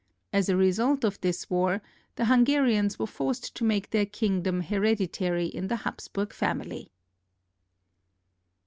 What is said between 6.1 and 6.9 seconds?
family.